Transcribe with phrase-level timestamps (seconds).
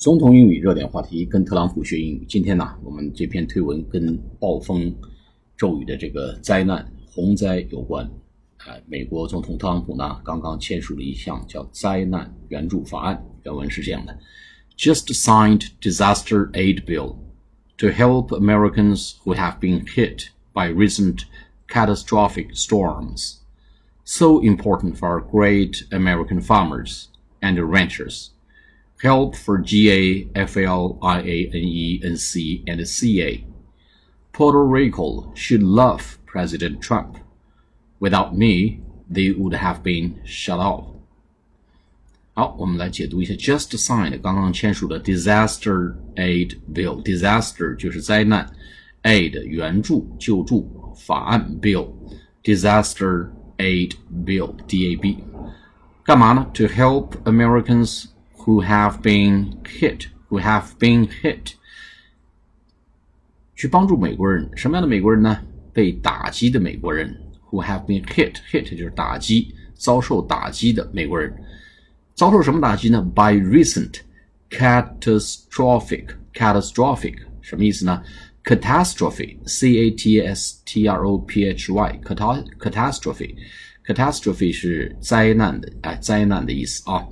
[0.00, 2.24] 总统英语热点话题，跟特朗普学英语。
[2.26, 4.90] 今天呢，我们这篇推文跟暴风
[5.58, 8.02] 骤雨的这个灾难洪灾有关。
[8.56, 13.22] 啊，美国总统特朗普呢，刚刚签署了一项叫灾难援助法案。
[13.42, 14.18] 原文是这样的：
[14.78, 17.16] Just signed disaster aid bill
[17.76, 21.24] to help Americans who have been hit by recent
[21.68, 23.40] catastrophic storms.
[24.06, 27.08] So important for our great American farmers
[27.42, 28.30] and ranchers.
[29.04, 33.44] Help for GA, FLIA, NE, NC, and CA.
[34.32, 37.16] Puerto Rico should love President Trump.
[37.98, 40.84] Without me, they would have been shut off.
[42.34, 48.50] 好，我们来解读一下 just signed 刚刚签署的 disaster aid bill。disaster 就是灾难，
[49.02, 53.92] aid 援助救助法案 bill。disaster aid
[54.24, 55.18] bill DAB
[56.04, 56.46] 干嘛呢？
[56.54, 58.06] To help Americans
[58.44, 61.54] who have been hit, who have been hit，
[63.54, 65.40] 去帮助美国人，什么样的美国人呢？
[65.72, 67.16] 被打击的美国人，
[67.50, 71.32] who have been hit，hit 就是打击，遭受打击的美国人，
[72.14, 73.00] 遭受什么打击呢？
[73.14, 74.00] By recent
[74.50, 78.02] catastrophic，catastrophic 什么意思呢？
[78.42, 87.06] catastrophe，c a t s t r o p h y，catastrophe，catastrophe 是灾难的，哎，灾难的意思啊。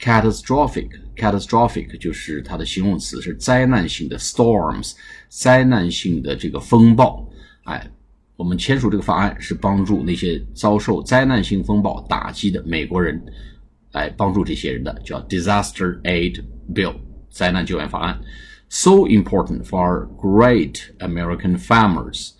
[0.00, 4.94] Catastrophic，catastrophic 就是它的形容词，是灾难性的 storms，
[5.28, 7.26] 灾难性的这个风暴。
[7.64, 7.90] 哎，
[8.36, 13.22] 我们签署这个法案是帮助那些遭受灾难性风暴打击的美国人，
[13.92, 16.42] 来帮助这些人的，叫 disaster aid
[16.74, 16.94] bill，
[17.30, 18.20] 灾难救援法案。
[18.68, 22.30] So important for great American farmers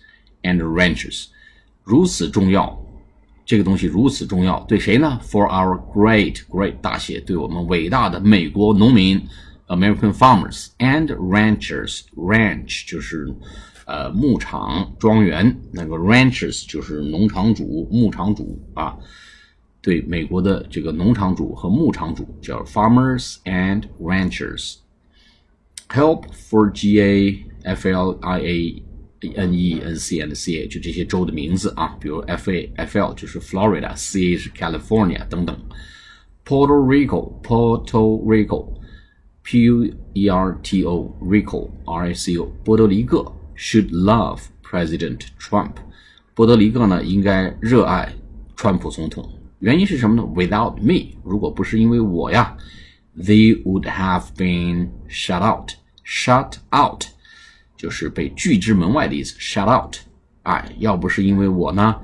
[0.43, 1.27] and ranchers，
[1.83, 2.77] 如此重要。
[3.45, 9.21] 这个东西如此重要，对谁呢？For our great great 大写，对我们伟大的美国农民
[9.67, 12.01] ，American farmers and ranchers。
[12.15, 13.31] Ranch 就是
[13.85, 18.97] 呃牧场庄园，那个 ranchers 就是农场主、牧场主啊。
[19.79, 24.77] 对美国的这个农场主和牧场主叫 farmers and ranchers。
[25.89, 28.84] Help for G A F L I A。
[29.34, 34.50] N E N C and C A 就这些州的名字啊，比如 F A F L 就是 Florida，C A 是
[34.50, 35.56] California 等等。
[36.44, 44.40] Puerto Rico，Puerto Rico，P U E R T O Rico R I C O 波多黎各 should love
[44.64, 45.72] President Trump。
[46.34, 48.12] 波多黎各呢应该热爱
[48.56, 50.22] 川普总统，原因是什么呢？
[50.34, 52.56] Without me，如果不是因为我呀，
[53.18, 57.04] they would have been shut out，shut out。
[57.76, 59.96] 就是被拒之门外的意思，shut out。
[60.42, 61.96] 哎，要不是因为我呢，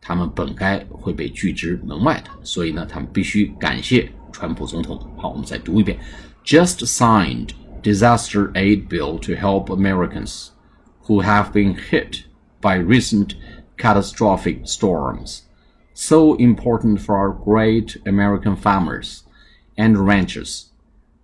[0.00, 2.30] 他们本该会被拒之门外的。
[2.42, 4.98] 所以呢，他们必须感谢川普总统。
[5.16, 5.98] 好，我们再读一遍：
[6.44, 7.50] Just signed
[7.82, 10.48] disaster aid bill to help Americans
[11.06, 12.22] who have been hit
[12.60, 13.34] by recent
[13.76, 15.42] catastrophic storms.
[15.94, 19.20] So important for our great American farmers
[19.76, 20.66] and ranchers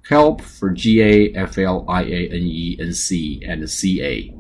[0.09, 4.35] help for GA, FLIA, NE, NC, and CA.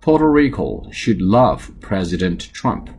[0.00, 2.90] Puerto Rico should love President Trump.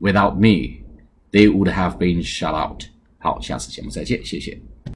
[0.00, 0.84] Without me,
[1.30, 2.88] they would have been shut out.
[3.18, 4.65] 好，下次节目再见，谢谢。